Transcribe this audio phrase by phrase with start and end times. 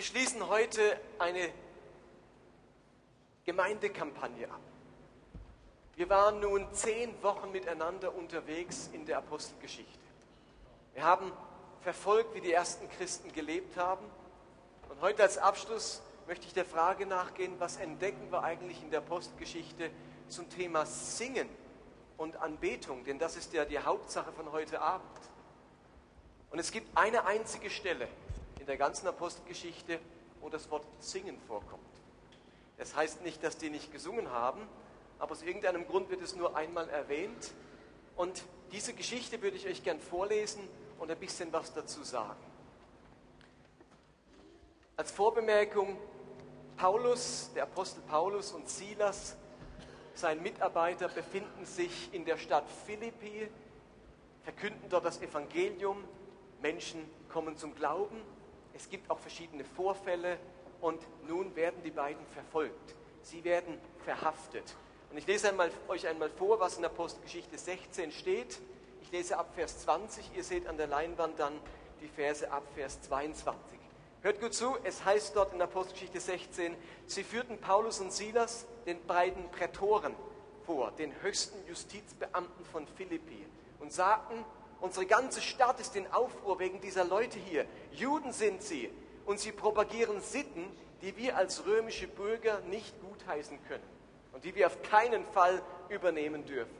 [0.00, 1.52] Wir schließen heute eine
[3.44, 4.62] Gemeindekampagne ab.
[5.94, 10.00] Wir waren nun zehn Wochen miteinander unterwegs in der Apostelgeschichte.
[10.94, 11.30] Wir haben
[11.82, 14.06] verfolgt, wie die ersten Christen gelebt haben.
[14.88, 19.00] Und heute als Abschluss möchte ich der Frage nachgehen, was entdecken wir eigentlich in der
[19.00, 19.90] Apostelgeschichte
[20.30, 21.50] zum Thema Singen
[22.16, 25.04] und Anbetung, denn das ist ja die Hauptsache von heute Abend.
[26.50, 28.08] Und es gibt eine einzige Stelle
[28.60, 29.98] in der ganzen Apostelgeschichte,
[30.40, 31.82] wo das Wort Singen vorkommt.
[32.76, 34.60] Das heißt nicht, dass die nicht gesungen haben,
[35.18, 37.52] aber aus irgendeinem Grund wird es nur einmal erwähnt.
[38.16, 40.62] Und diese Geschichte würde ich euch gern vorlesen
[40.98, 42.40] und ein bisschen was dazu sagen.
[44.96, 45.96] Als Vorbemerkung,
[46.76, 49.36] Paulus, der Apostel Paulus und Silas,
[50.14, 53.48] sein Mitarbeiter, befinden sich in der Stadt Philippi,
[54.42, 56.04] verkünden dort das Evangelium,
[56.60, 58.20] Menschen kommen zum Glauben,
[58.80, 60.38] es gibt auch verschiedene Vorfälle
[60.80, 62.94] und nun werden die beiden verfolgt.
[63.22, 64.74] Sie werden verhaftet.
[65.10, 68.58] Und ich lese einmal, euch einmal vor, was in Apostelgeschichte 16 steht.
[69.02, 71.52] Ich lese ab Vers 20, ihr seht an der Leinwand dann
[72.00, 73.78] die Verse ab Vers 22.
[74.22, 76.74] Hört gut zu, es heißt dort in Apostelgeschichte 16,
[77.06, 80.14] sie führten Paulus und Silas, den beiden Prätoren,
[80.64, 83.44] vor, den höchsten Justizbeamten von Philippi,
[83.78, 84.44] und sagten,
[84.80, 87.66] unsere ganze Stadt ist in Aufruhr wegen dieser Leute hier.
[87.92, 88.90] Juden sind sie,
[89.30, 90.64] und sie propagieren Sitten,
[91.02, 93.84] die wir als römische Bürger nicht gutheißen können
[94.32, 96.74] und die wir auf keinen Fall übernehmen dürfen.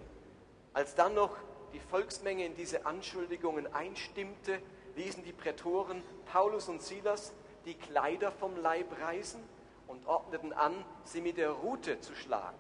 [0.73, 1.37] Als dann noch
[1.73, 4.61] die Volksmenge in diese Anschuldigungen einstimmte,
[4.97, 7.33] ließen die Prätoren Paulus und Silas
[7.67, 9.41] die Kleider vom Leib reißen
[9.87, 12.59] und ordneten an, sie mit der Rute zu schlagen.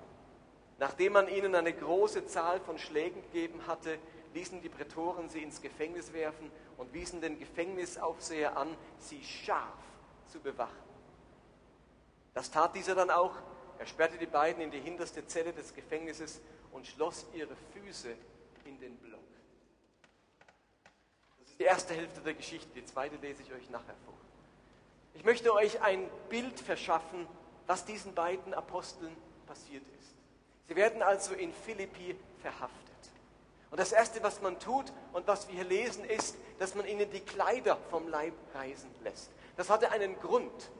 [0.78, 3.98] Nachdem man ihnen eine große Zahl von Schlägen gegeben hatte,
[4.34, 9.78] ließen die Prätoren sie ins Gefängnis werfen und wiesen den Gefängnisaufseher an, sie scharf
[10.28, 10.90] zu bewachen.
[12.34, 13.34] Das tat dieser dann auch.
[13.78, 16.40] Er sperrte die beiden in die hinterste Zelle des Gefängnisses
[16.72, 18.14] und schloss ihre Füße
[18.64, 19.20] in den Block.
[21.38, 24.14] Das ist die erste Hälfte der Geschichte, die zweite lese ich euch nachher vor.
[25.14, 27.26] Ich möchte euch ein Bild verschaffen,
[27.66, 29.16] was diesen beiden Aposteln
[29.46, 30.14] passiert ist.
[30.68, 33.10] Sie werden also in Philippi verhaftet.
[33.70, 37.10] Und das Erste, was man tut und was wir hier lesen, ist, dass man ihnen
[37.10, 39.30] die Kleider vom Leib reißen lässt.
[39.56, 40.70] Das hatte einen Grund.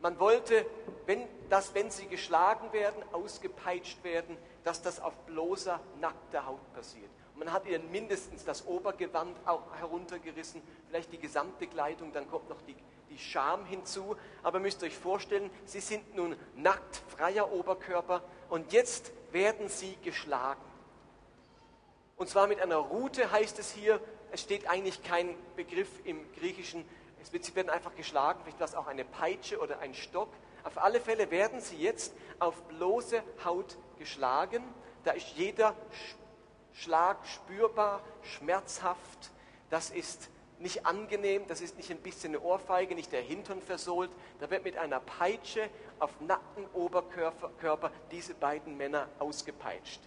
[0.00, 0.64] Man wollte,
[1.06, 7.10] wenn, dass, wenn sie geschlagen werden, ausgepeitscht werden, dass das auf bloßer, nackter Haut passiert.
[7.34, 12.48] Und man hat ihnen mindestens das Obergewand auch heruntergerissen, vielleicht die gesamte Kleidung, dann kommt
[12.48, 12.76] noch die,
[13.10, 14.16] die Scham hinzu.
[14.42, 19.96] Aber müsst ihr euch vorstellen, sie sind nun nackt, freier Oberkörper und jetzt werden sie
[20.02, 20.69] geschlagen.
[22.20, 23.98] Und zwar mit einer Rute heißt es hier,
[24.30, 26.84] es steht eigentlich kein Begriff im Griechischen,
[27.22, 30.28] sie werden einfach geschlagen, vielleicht war es auch eine Peitsche oder ein Stock.
[30.62, 34.62] Auf alle Fälle werden sie jetzt auf bloße Haut geschlagen.
[35.04, 35.74] Da ist jeder
[36.74, 39.30] Schlag spürbar, schmerzhaft.
[39.70, 40.28] Das ist
[40.58, 44.10] nicht angenehm, das ist nicht ein bisschen eine Ohrfeige, nicht der Hintern versohlt.
[44.40, 50.02] Da wird mit einer Peitsche auf nackten Oberkörper diese beiden Männer ausgepeitscht.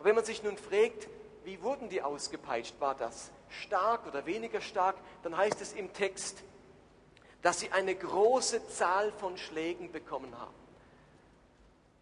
[0.00, 1.08] Und wenn man sich nun fragt,
[1.44, 2.74] wie wurden die ausgepeitscht?
[2.80, 4.96] War das stark oder weniger stark?
[5.22, 6.42] Dann heißt es im Text,
[7.42, 10.54] dass sie eine große Zahl von Schlägen bekommen haben.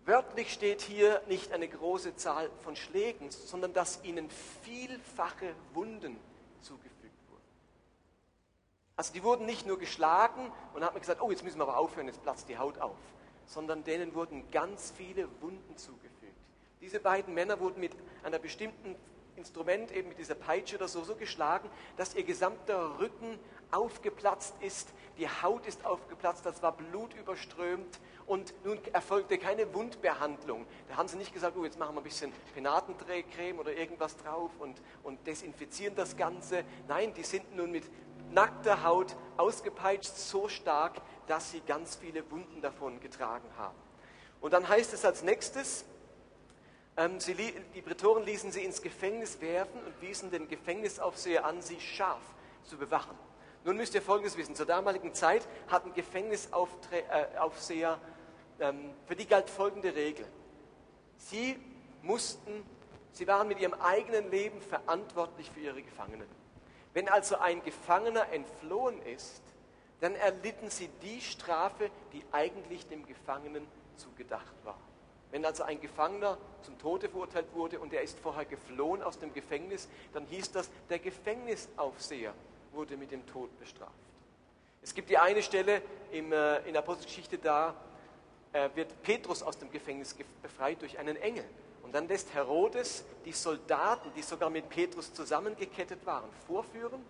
[0.04, 4.28] Wörtlich steht hier nicht eine große Zahl von Schlägen, sondern dass ihnen
[4.62, 6.18] vielfache Wunden
[6.62, 7.44] zugefügt wurden.
[8.96, 11.78] Also die wurden nicht nur geschlagen und hat man gesagt, oh, jetzt müssen wir aber
[11.78, 12.96] aufhören, jetzt platzt die Haut auf,
[13.46, 16.10] sondern denen wurden ganz viele Wunden zugefügt.
[16.80, 17.92] Diese beiden Männer wurden mit
[18.22, 18.96] einer bestimmten
[19.40, 23.38] Instrument, eben mit dieser Peitsche oder so, so geschlagen, dass ihr gesamter Rücken
[23.70, 30.66] aufgeplatzt ist, die Haut ist aufgeplatzt, das war blutüberströmt und nun erfolgte keine Wundbehandlung.
[30.88, 34.50] Da haben sie nicht gesagt, oh, jetzt machen wir ein bisschen Penatenträgcreme oder irgendwas drauf
[34.58, 36.64] und, und desinfizieren das Ganze.
[36.88, 37.84] Nein, die sind nun mit
[38.30, 43.76] nackter Haut ausgepeitscht, so stark, dass sie ganz viele Wunden davon getragen haben.
[44.40, 45.84] Und dann heißt es als nächstes,
[47.00, 51.80] ähm, sie, die Prätoren ließen sie ins Gefängnis werfen und wiesen den Gefängnisaufseher an, sie
[51.80, 52.20] scharf
[52.64, 53.16] zu bewachen.
[53.64, 54.54] Nun müsst ihr Folgendes wissen.
[54.54, 57.98] Zur damaligen Zeit hatten Gefängnisaufseher,
[58.58, 60.26] äh, ähm, für die galt folgende Regel.
[61.16, 61.58] Sie
[62.02, 62.64] mussten,
[63.12, 66.28] sie waren mit ihrem eigenen Leben verantwortlich für ihre Gefangenen.
[66.92, 69.42] Wenn also ein Gefangener entflohen ist,
[70.00, 73.66] dann erlitten sie die Strafe, die eigentlich dem Gefangenen
[73.96, 74.78] zugedacht war.
[75.30, 79.32] Wenn also ein Gefangener zum Tode verurteilt wurde und er ist vorher geflohen aus dem
[79.32, 82.34] Gefängnis, dann hieß das, der Gefängnisaufseher
[82.72, 83.92] wurde mit dem Tod bestraft.
[84.82, 87.74] Es gibt die eine Stelle im, äh, in der Apostelgeschichte, da
[88.52, 91.44] äh, wird Petrus aus dem Gefängnis befreit durch einen Engel.
[91.82, 97.04] Und dann lässt Herodes die Soldaten, die sogar mit Petrus zusammengekettet waren, vorführen,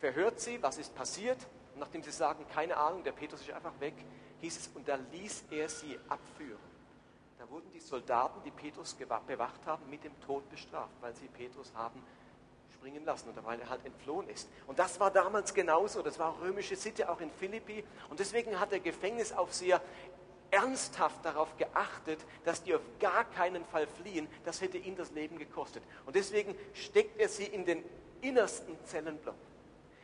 [0.00, 1.38] verhört sie, was ist passiert.
[1.74, 3.94] Und nachdem sie sagen, keine Ahnung, der Petrus ist einfach weg,
[4.40, 6.69] hieß es, und da ließ er sie abführen.
[7.40, 8.94] Da wurden die Soldaten, die Petrus
[9.26, 12.04] bewacht haben, mit dem Tod bestraft, weil sie Petrus haben
[12.74, 14.46] springen lassen oder weil er halt entflohen ist.
[14.66, 17.82] Und das war damals genauso, das war römische Sitte auch in Philippi.
[18.10, 19.80] Und deswegen hat der Gefängnisaufseher
[20.50, 24.28] ernsthaft darauf geachtet, dass die auf gar keinen Fall fliehen.
[24.44, 25.82] Das hätte ihn das Leben gekostet.
[26.04, 27.82] Und deswegen steckt er sie in den
[28.20, 29.34] innersten Zellenblock.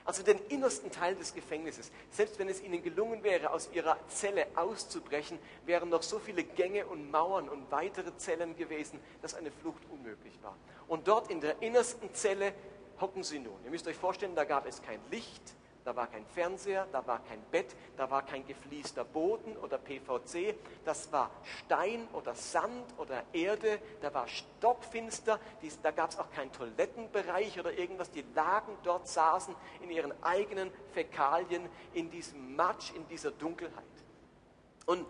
[0.06, 1.90] Also den innersten Teil des Gefängnisses.
[2.10, 6.86] Selbst wenn es ihnen gelungen wäre, aus ihrer Zelle auszubrechen, wären noch so viele Gänge
[6.86, 10.56] und Mauern und weitere Zellen gewesen, dass eine Flucht unmöglich war.
[10.86, 12.54] Und dort in der innersten Zelle
[13.00, 13.56] hocken sie nun.
[13.64, 15.42] Ihr müsst euch vorstellen, da gab es kein Licht,
[15.86, 20.56] da war kein Fernseher, da war kein Bett, da war kein gefließter Boden oder PVC,
[20.84, 25.38] das war Stein oder Sand oder Erde, da war stockfinster,
[25.84, 30.72] da gab es auch keinen Toilettenbereich oder irgendwas, die lagen dort, saßen in ihren eigenen
[30.92, 33.84] Fäkalien in diesem Matsch, in dieser Dunkelheit.
[34.86, 35.06] Und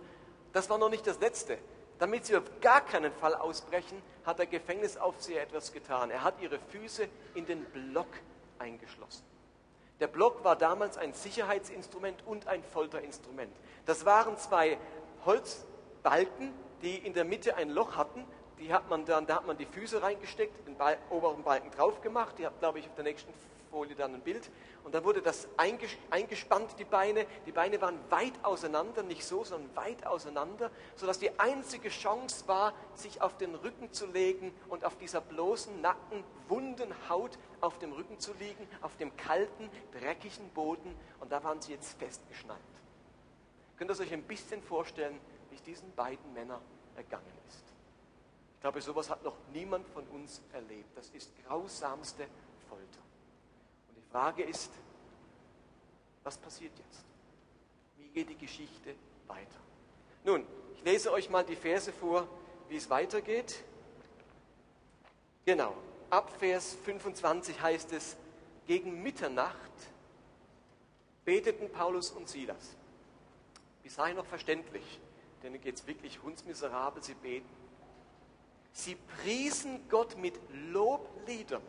[0.52, 1.56] das war noch nicht das Letzte.
[1.98, 6.10] Damit sie auf gar keinen Fall ausbrechen, hat der Gefängnisaufseher etwas getan.
[6.10, 8.08] Er hat ihre Füße in den Block
[8.58, 9.24] eingeschlossen.
[10.00, 13.54] Der Block war damals ein Sicherheitsinstrument und ein Folterinstrument.
[13.86, 14.76] Das waren zwei
[15.24, 16.52] Holzbalken,
[16.82, 18.24] die in der Mitte ein Loch hatten.
[18.58, 22.00] Die hat man dann, da hat man die Füße reingesteckt, den Bal oberen Balken drauf
[22.02, 22.36] gemacht.
[22.38, 23.32] Die habt, glaube ich, auf der nächsten
[23.76, 24.50] Folie dann ein Bild.
[24.84, 27.26] Und dann wurde das eingespannt, die Beine.
[27.44, 32.72] Die Beine waren weit auseinander, nicht so, sondern weit auseinander, sodass die einzige Chance war,
[32.94, 37.92] sich auf den Rücken zu legen und auf dieser bloßen, nackten, wunden Haut auf dem
[37.92, 40.96] Rücken zu liegen, auf dem kalten, dreckigen Boden.
[41.20, 42.58] Und da waren sie jetzt festgeschnallt.
[43.76, 45.20] Könnt ihr euch ein bisschen vorstellen,
[45.50, 46.62] wie es diesen beiden Männern
[46.96, 47.64] ergangen ist?
[48.54, 50.96] Ich glaube, sowas hat noch niemand von uns erlebt.
[50.96, 52.26] Das ist grausamste
[52.70, 53.06] Folter.
[54.10, 54.70] Frage ist,
[56.24, 57.04] was passiert jetzt?
[57.98, 58.94] Wie geht die Geschichte
[59.26, 59.60] weiter?
[60.24, 60.44] Nun,
[60.74, 62.26] ich lese euch mal die Verse vor,
[62.68, 63.62] wie es weitergeht.
[65.44, 65.76] Genau,
[66.10, 68.16] ab Vers 25 heißt es,
[68.66, 69.56] gegen Mitternacht
[71.24, 72.76] beteten Paulus und Silas.
[73.82, 75.00] Bis dahin noch verständlich,
[75.42, 77.48] denen geht es wirklich hundsmiserabel, sie beten.
[78.72, 80.34] Sie priesen Gott mit
[80.72, 81.62] Lobliedern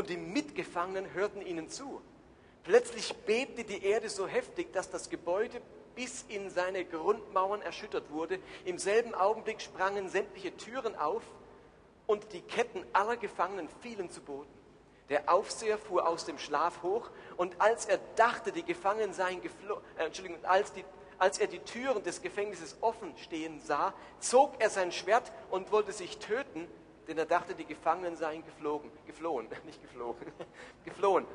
[0.00, 2.00] und die Mitgefangenen hörten ihnen zu.
[2.64, 5.60] Plötzlich bebte die Erde so heftig, dass das Gebäude
[5.94, 8.38] bis in seine Grundmauern erschüttert wurde.
[8.64, 11.22] Im selben Augenblick sprangen sämtliche Türen auf
[12.06, 14.48] und die Ketten aller Gefangenen fielen zu Boden.
[15.10, 19.82] Der Aufseher fuhr aus dem Schlaf hoch und als er dachte, die Gefangenen seien geflohen,
[19.98, 20.84] äh, Entschuldigung, als, die,
[21.18, 25.92] als er die Türen des Gefängnisses offen stehen sah, zog er sein Schwert und wollte
[25.92, 26.68] sich töten,
[27.10, 30.32] denn er dachte, die Gefangenen seien geflogen, geflohen, nicht geflogen,
[30.84, 31.26] geflohen.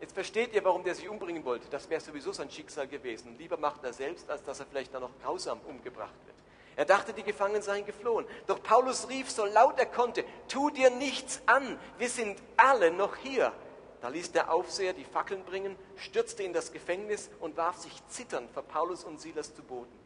[0.00, 1.68] Jetzt versteht ihr, warum der sich umbringen wollte.
[1.70, 3.36] Das wäre sowieso sein Schicksal gewesen.
[3.36, 6.36] Lieber macht er selbst, als dass er vielleicht dann noch grausam umgebracht wird.
[6.76, 8.26] Er dachte, die Gefangenen seien geflohen.
[8.46, 13.16] Doch Paulus rief so laut er konnte, tu dir nichts an, wir sind alle noch
[13.16, 13.52] hier.
[14.00, 18.50] Da ließ der Aufseher die Fackeln bringen, stürzte in das Gefängnis und warf sich zitternd
[18.52, 19.98] vor Paulus und Silas zu Boden.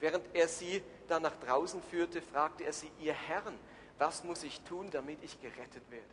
[0.00, 3.58] Während er sie dann nach draußen führte, fragte er sie, ihr Herren,
[3.98, 6.04] was muss ich tun, damit ich gerettet werde?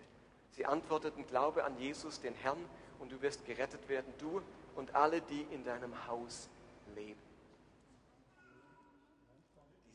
[0.52, 2.64] Sie antworteten, glaube an Jesus, den Herrn,
[3.00, 4.42] und du wirst gerettet werden, du
[4.76, 6.50] und alle, die in deinem Haus
[6.96, 7.20] leben.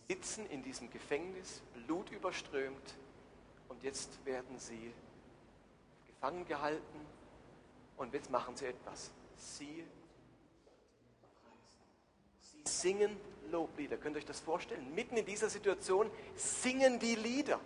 [0.09, 2.95] Die sitzen in diesem Gefängnis, blutüberströmt,
[3.69, 4.93] und jetzt werden sie
[6.07, 7.01] gefangen gehalten,
[7.97, 9.11] und jetzt machen sie etwas.
[9.37, 9.85] Sie,
[12.41, 13.17] sie singen
[13.51, 13.97] Loblieder.
[13.97, 14.95] Könnt ihr euch das vorstellen?
[14.95, 17.61] Mitten in dieser Situation singen die Lieder.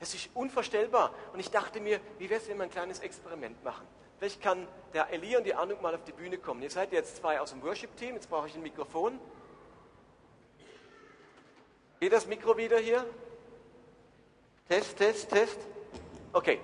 [0.00, 1.14] Das ist unvorstellbar.
[1.32, 3.86] Und ich dachte mir, wie wäre es, wenn wir ein kleines Experiment machen?
[4.18, 6.62] Vielleicht kann der Elia und die Anuk mal auf die Bühne kommen.
[6.62, 9.18] Ihr seid jetzt zwei aus dem Worship-Team, jetzt brauche ich ein Mikrofon.
[12.00, 13.04] Geht das Mikro wieder hier?
[14.68, 15.58] Test, Test, Test.
[16.32, 16.60] Okay.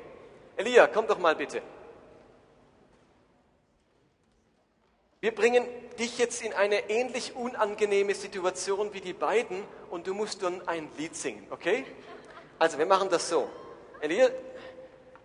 [0.57, 1.61] Elia, komm doch mal bitte.
[5.21, 5.67] Wir bringen
[5.99, 10.89] dich jetzt in eine ähnlich unangenehme Situation wie die beiden und du musst dann ein
[10.97, 11.85] Lied singen, okay?
[12.59, 13.49] Also, wir machen das so.
[14.01, 14.29] Elia,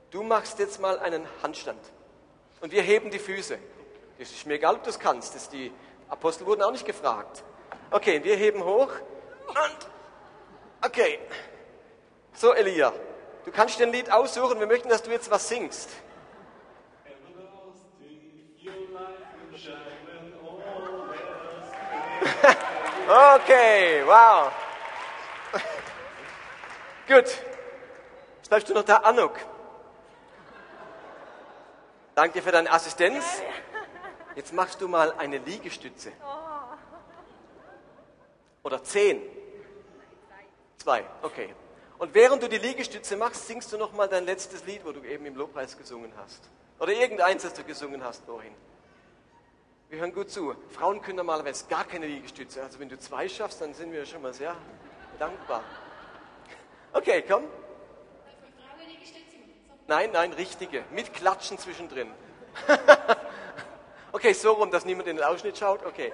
[0.10, 1.80] du machst jetzt mal einen Handstand.
[2.60, 3.58] Und wir heben die Füße.
[4.20, 5.34] Das ist mir egal, ob du es kannst.
[5.36, 5.72] Das die
[6.10, 7.44] Apostel wurden auch nicht gefragt.
[7.90, 8.90] Okay, wir heben hoch.
[9.48, 9.88] Und,
[10.86, 11.20] okay.
[12.34, 12.94] So, Elia,
[13.46, 14.60] du kannst dir ein Lied aussuchen.
[14.60, 15.90] Wir möchten, dass du jetzt was singst.
[23.12, 24.54] Okay, wow.
[27.12, 27.26] Gut.
[28.48, 29.34] Bleibst du noch da, Anuk.
[32.16, 33.42] Danke für deine Assistenz.
[34.36, 36.14] Jetzt machst du mal eine Liegestütze.
[38.64, 39.22] Oder zehn.
[40.78, 41.54] Zwei, okay.
[41.98, 45.04] Und während du die Liegestütze machst, singst du noch mal dein letztes Lied, wo du
[45.04, 46.50] eben im Lobpreis gesungen hast.
[46.80, 48.56] Oder irgendeins, das du gesungen hast vorhin.
[49.90, 50.56] Wir hören gut zu.
[50.70, 52.64] Frauen können normalerweise gar keine Liegestütze.
[52.64, 54.56] Also wenn du zwei schaffst, dann sind wir schon mal sehr
[55.20, 55.62] dankbar.
[56.94, 57.44] Okay, komm.
[59.88, 60.84] Nein, nein, richtige.
[60.92, 62.12] Mit Klatschen zwischendrin.
[64.12, 65.86] okay, so rum, dass niemand in den Ausschnitt schaut.
[65.86, 66.14] Okay.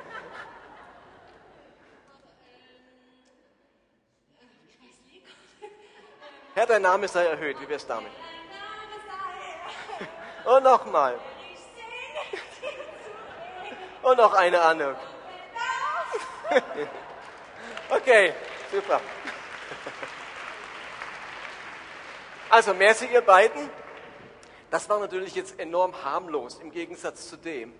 [6.54, 7.60] Herr, dein Name sei erhöht.
[7.62, 8.12] Wie wär's damit?
[10.46, 11.20] Und nochmal.
[14.02, 14.96] Und noch eine Ahnung.
[17.90, 18.34] Okay,
[18.70, 19.00] super.
[22.58, 23.70] Also, merci ihr beiden.
[24.72, 27.72] Das war natürlich jetzt enorm harmlos im Gegensatz zu dem,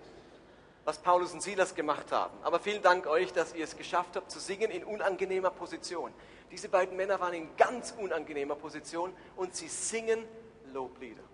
[0.84, 2.32] was Paulus und Silas gemacht haben.
[2.44, 6.14] Aber vielen Dank euch, dass ihr es geschafft habt zu singen in unangenehmer Position.
[6.52, 10.24] Diese beiden Männer waren in ganz unangenehmer Position und sie singen
[10.72, 11.24] Loblieder.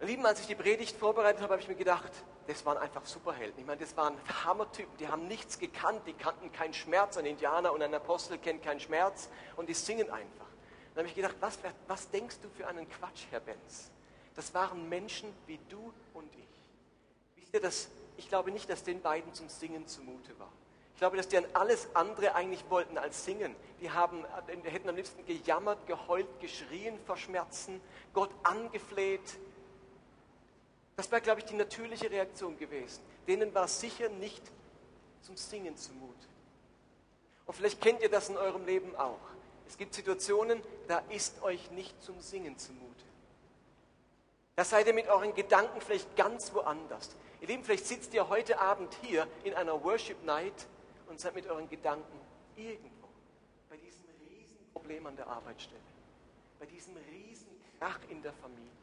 [0.00, 2.10] Lieben, als ich die Predigt vorbereitet habe, habe ich mir gedacht,
[2.48, 3.60] das waren einfach Superhelden.
[3.60, 7.16] Ich meine, das waren Hammertypen, die haben nichts gekannt, die kannten keinen Schmerz.
[7.16, 10.43] Ein Indianer und ein Apostel kennen keinen Schmerz und die singen einfach.
[10.94, 11.58] Dann habe ich gedacht, was,
[11.88, 13.90] was denkst du für einen Quatsch, Herr Benz?
[14.34, 17.40] Das waren Menschen wie du und ich.
[17.42, 20.50] Wisst ihr, dass, ich glaube nicht, dass den beiden zum Singen zumute war.
[20.94, 23.56] Ich glaube, dass die an alles andere eigentlich wollten als singen.
[23.80, 27.80] Die, haben, die hätten am liebsten gejammert, geheult, geschrien vor Schmerzen,
[28.12, 29.38] Gott angefleht,
[30.96, 33.02] das wäre, glaube ich, die natürliche Reaktion gewesen.
[33.26, 34.42] Denen war sicher nicht
[35.22, 36.28] zum Singen zumute.
[37.46, 39.18] Und vielleicht kennt ihr das in eurem Leben auch.
[39.66, 43.04] Es gibt Situationen, da ist euch nicht zum Singen zumute.
[44.56, 47.16] Da seid ihr mit euren Gedanken vielleicht ganz woanders.
[47.40, 50.66] Ihr Lieben, vielleicht sitzt ihr heute Abend hier in einer Worship Night
[51.08, 52.20] und seid mit euren Gedanken
[52.56, 53.08] irgendwo
[53.68, 55.80] bei diesem riesen Problem an der Arbeitsstelle,
[56.60, 58.74] bei diesem riesen Krach in der Familie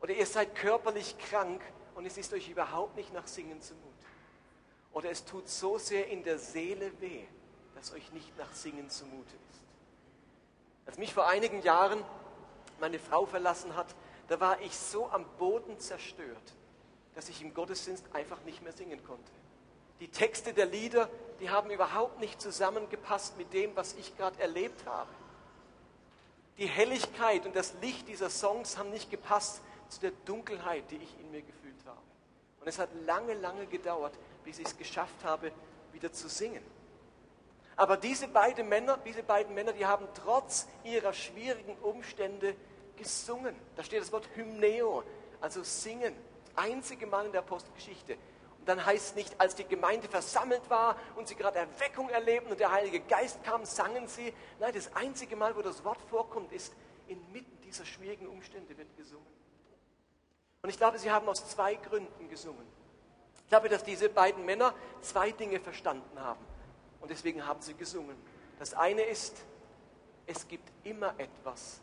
[0.00, 1.62] oder ihr seid körperlich krank
[1.94, 3.86] und es ist euch überhaupt nicht nach Singen zumute.
[4.92, 7.24] Oder es tut so sehr in der Seele weh,
[7.74, 9.60] dass euch nicht nach Singen zumute ist.
[10.86, 12.02] Als mich vor einigen Jahren
[12.80, 13.94] meine Frau verlassen hat,
[14.28, 16.54] da war ich so am Boden zerstört,
[17.14, 19.30] dass ich im Gottesdienst einfach nicht mehr singen konnte.
[20.00, 21.10] Die Texte der Lieder,
[21.40, 25.10] die haben überhaupt nicht zusammengepasst mit dem, was ich gerade erlebt habe.
[26.58, 31.18] Die Helligkeit und das Licht dieser Songs haben nicht gepasst zu der Dunkelheit, die ich
[31.18, 32.00] in mir gefühlt habe.
[32.60, 34.12] Und es hat lange, lange gedauert,
[34.44, 35.52] bis ich es geschafft habe,
[35.92, 36.62] wieder zu singen.
[37.80, 42.54] Aber diese beiden Männer, diese beiden Männer, die haben trotz ihrer schwierigen Umstände
[42.98, 43.56] gesungen.
[43.74, 45.02] Da steht das Wort Hymneo,
[45.40, 46.14] also singen.
[46.44, 48.18] Das einzige Mal in der Apostelgeschichte.
[48.58, 52.50] Und dann heißt es nicht, als die Gemeinde versammelt war und sie gerade Erweckung erlebten
[52.50, 54.34] und der Heilige Geist kam, sangen sie.
[54.58, 56.74] Nein, das einzige Mal, wo das Wort vorkommt, ist,
[57.08, 59.24] inmitten dieser schwierigen Umstände wird gesungen.
[60.60, 62.66] Und ich glaube, sie haben aus zwei Gründen gesungen.
[63.42, 66.44] Ich glaube, dass diese beiden Männer zwei Dinge verstanden haben.
[67.00, 68.16] Und deswegen haben sie gesungen.
[68.58, 69.36] Das eine ist,
[70.26, 71.80] es gibt immer etwas,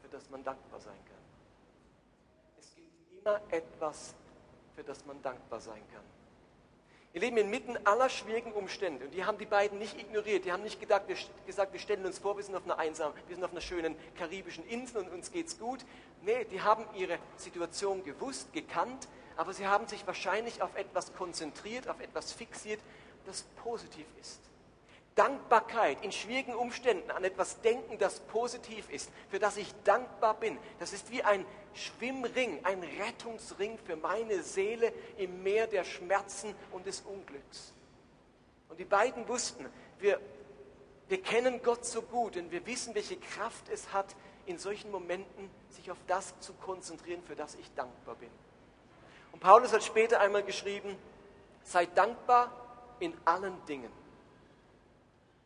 [0.00, 1.16] für das man dankbar sein kann.
[2.58, 4.14] Es gibt immer etwas,
[4.74, 6.04] für das man dankbar sein kann.
[7.12, 9.06] Ihr Leben inmitten aller schwierigen Umstände.
[9.06, 10.44] Und die haben die beiden nicht ignoriert.
[10.44, 13.16] Die haben nicht gedacht, wir, gesagt, wir stellen uns vor, wir sind auf einer einsamen,
[13.26, 15.84] wir sind auf einer schönen karibischen Insel und uns geht's gut.
[16.22, 21.88] Nee, die haben ihre Situation gewusst, gekannt, aber sie haben sich wahrscheinlich auf etwas konzentriert,
[21.88, 22.80] auf etwas fixiert,
[23.26, 24.49] das positiv ist.
[25.14, 30.58] Dankbarkeit in schwierigen Umständen an etwas denken, das positiv ist, für das ich dankbar bin.
[30.78, 36.86] Das ist wie ein Schwimmring, ein Rettungsring für meine Seele im Meer der Schmerzen und
[36.86, 37.72] des Unglücks.
[38.68, 39.66] Und die beiden wussten,
[39.98, 40.20] wir,
[41.08, 44.14] wir kennen Gott so gut und wir wissen, welche Kraft es hat,
[44.46, 48.30] in solchen Momenten sich auf das zu konzentrieren, für das ich dankbar bin.
[49.32, 50.96] Und Paulus hat später einmal geschrieben,
[51.62, 52.52] sei dankbar
[53.00, 53.99] in allen Dingen.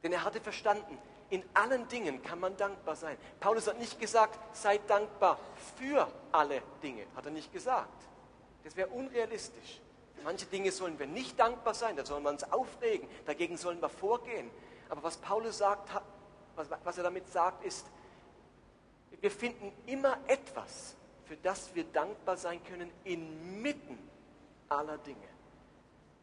[0.04, 0.98] Denn er hatte verstanden,
[1.30, 3.16] in allen Dingen kann man dankbar sein.
[3.40, 5.40] Paulus hat nicht gesagt, sei dankbar
[5.78, 7.06] für alle Dinge.
[7.16, 8.04] Hat er nicht gesagt.
[8.62, 9.80] Das wäre unrealistisch.
[10.22, 13.90] Manche Dinge sollen wir nicht dankbar sein, da sollen wir uns aufregen, dagegen sollen wir
[13.90, 14.50] vorgehen.
[14.88, 15.90] Aber was Paulus sagt,
[16.54, 17.86] was er damit sagt, ist,
[19.20, 20.94] wir finden immer etwas,
[21.24, 23.98] für das wir dankbar sein können, inmitten
[24.68, 25.28] aller Dinge.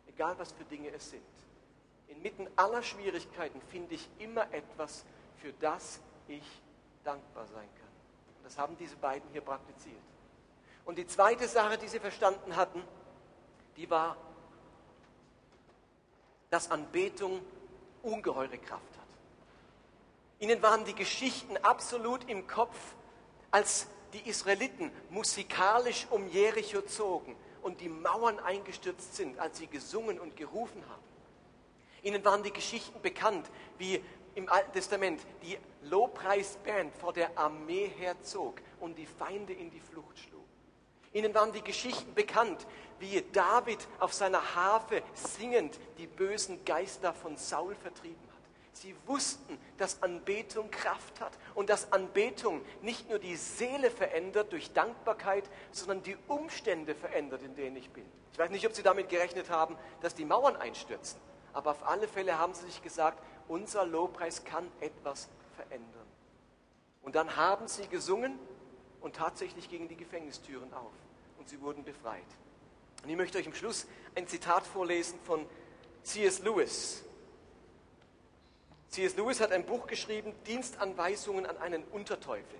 [0.08, 1.24] egal was für Dinge es sind.
[2.12, 5.06] Inmitten aller Schwierigkeiten finde ich immer etwas,
[5.38, 6.44] für das ich
[7.03, 7.89] dankbar sein kann.
[8.38, 9.96] Und das haben diese beiden hier praktiziert.
[10.86, 12.84] Und die zweite Sache, die sie verstanden hatten,
[13.77, 14.18] die war,
[16.50, 17.41] dass Anbetung
[18.03, 19.08] ungeheure Kraft hat.
[20.39, 22.77] Ihnen waren die Geschichten absolut im Kopf,
[23.51, 30.20] als die Israeliten musikalisch um Jericho zogen und die Mauern eingestürzt sind, als sie gesungen
[30.20, 31.11] und gerufen haben.
[32.03, 34.03] Ihnen waren die Geschichten bekannt, wie
[34.36, 40.17] im Alten Testament die Lobpreisband vor der Armee herzog und die Feinde in die Flucht
[40.17, 40.41] schlug.
[41.13, 42.65] Ihnen waren die Geschichten bekannt,
[43.00, 48.41] wie David auf seiner Harfe singend die bösen Geister von Saul vertrieben hat.
[48.74, 54.72] Sie wussten, dass Anbetung Kraft hat und dass Anbetung nicht nur die Seele verändert durch
[54.72, 58.05] Dankbarkeit, sondern die Umstände verändert, in denen ich bin.
[58.31, 61.20] Ich weiß nicht, ob Sie damit gerechnet haben, dass die Mauern einstürzen,
[61.53, 66.08] aber auf alle Fälle haben Sie sich gesagt, unser Lobpreis kann etwas verändern.
[67.01, 68.38] Und dann haben sie gesungen
[69.01, 70.93] und tatsächlich gingen die Gefängnistüren auf
[71.39, 72.22] und sie wurden befreit.
[73.03, 75.46] Und ich möchte euch im Schluss ein Zitat vorlesen von
[76.03, 76.39] C.S.
[76.39, 77.03] Lewis.
[78.89, 79.15] C.S.
[79.15, 82.60] Lewis hat ein Buch geschrieben, Dienstanweisungen an einen Unterteufel.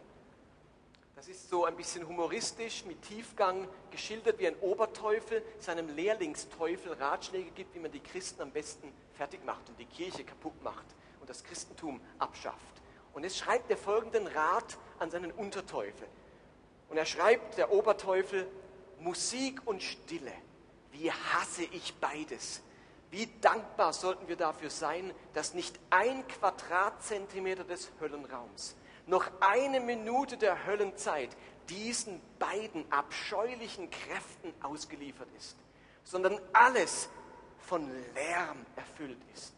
[1.22, 7.52] Das ist so ein bisschen humoristisch, mit Tiefgang geschildert, wie ein Oberteufel seinem Lehrlingsteufel Ratschläge
[7.52, 10.84] gibt, wie man die Christen am besten fertig macht und die Kirche kaputt macht
[11.20, 12.82] und das Christentum abschafft.
[13.14, 16.08] Und jetzt schreibt er folgenden Rat an seinen Unterteufel.
[16.90, 18.48] Und er schreibt, der Oberteufel,
[19.00, 20.34] Musik und Stille,
[20.92, 22.64] wie hasse ich beides.
[23.12, 28.76] Wie dankbar sollten wir dafür sein, dass nicht ein Quadratzentimeter des Höllenraums,
[29.08, 31.30] noch eine Minute der Höllenzeit
[31.70, 35.58] diesen beiden abscheulichen Kräften ausgeliefert ist,
[36.04, 37.10] sondern alles
[37.60, 39.54] von Lärm erfüllt ist.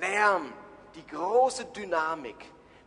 [0.00, 0.52] Lärm,
[0.94, 2.36] die große Dynamik,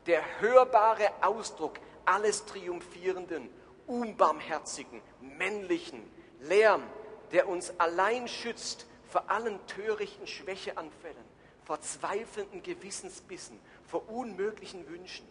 [0.06, 3.50] der hörbare Ausdruck alles triumphierenden,
[3.88, 6.04] unbarmherzigen, männlichen
[6.42, 6.84] Lärm,
[7.32, 11.24] der uns allein schützt vor allen törichten Schwächeanfällen,
[11.63, 15.28] vor zweifelnden Gewissensbissen, vor unmöglichen Wünschen.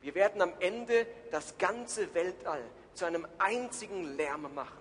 [0.00, 2.62] Wir werden am Ende das ganze Weltall
[2.94, 4.78] zu einem einzigen Lärm machen.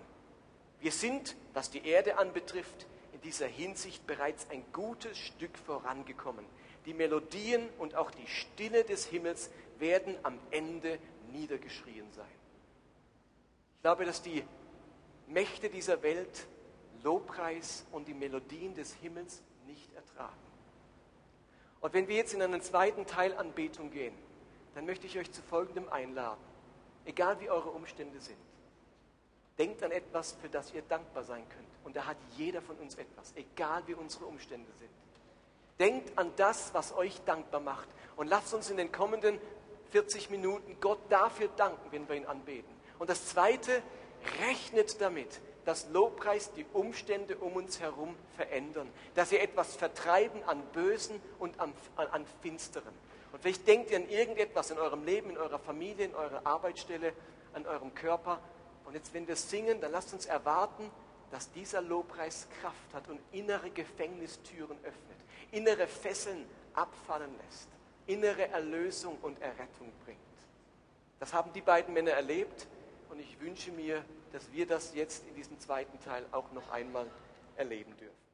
[0.80, 6.45] Wir sind, was die Erde anbetrifft, in dieser Hinsicht bereits ein gutes Stück vorangekommen.
[6.86, 9.49] Die Melodien und auch die Stille des Himmels
[9.80, 10.99] werden am Ende
[11.32, 12.25] niedergeschrien sein.
[13.75, 14.43] Ich glaube, dass die
[15.27, 16.47] Mächte dieser Welt
[17.03, 20.34] Lobpreis und die Melodien des Himmels nicht ertragen.
[21.82, 24.15] Und wenn wir jetzt in einen zweiten Teil Anbetung gehen,
[24.77, 26.39] dann möchte ich euch zu Folgendem einladen.
[27.03, 28.37] Egal wie eure Umstände sind,
[29.57, 31.67] denkt an etwas, für das ihr dankbar sein könnt.
[31.83, 34.91] Und da hat jeder von uns etwas, egal wie unsere Umstände sind.
[35.79, 37.87] Denkt an das, was euch dankbar macht.
[38.17, 39.39] Und lasst uns in den kommenden
[39.89, 42.71] 40 Minuten Gott dafür danken, wenn wir ihn anbeten.
[42.99, 43.81] Und das Zweite,
[44.41, 50.61] rechnet damit, dass Lobpreis die Umstände um uns herum verändern, dass sie etwas vertreiben an
[50.71, 52.93] Bösen und an, an, an Finsteren.
[53.31, 57.13] Und vielleicht denkt ihr an irgendetwas in eurem Leben, in eurer Familie, in eurer Arbeitsstelle,
[57.53, 58.39] an eurem Körper.
[58.85, 60.89] Und jetzt, wenn wir singen, dann lasst uns erwarten,
[61.31, 65.17] dass dieser Lobpreis Kraft hat und innere Gefängnistüren öffnet,
[65.51, 67.67] innere Fesseln abfallen lässt,
[68.05, 70.17] innere Erlösung und Errettung bringt.
[71.19, 72.67] Das haben die beiden Männer erlebt
[73.09, 77.07] und ich wünsche mir, dass wir das jetzt in diesem zweiten Teil auch noch einmal
[77.55, 78.26] erleben dürfen.